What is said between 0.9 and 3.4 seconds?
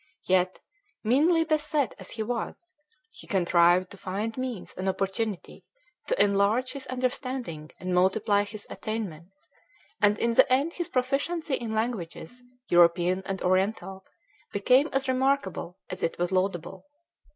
meanly beset as he was, he